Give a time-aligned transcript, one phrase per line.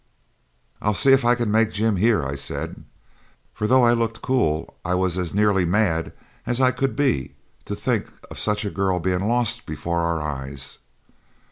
[0.81, 2.85] 'I'll see if I can make Jim hear,' I said,
[3.53, 6.11] for though I looked cool I was as nearly mad
[6.47, 7.35] as I could be
[7.65, 10.79] to think of such a girl being lost before our eyes.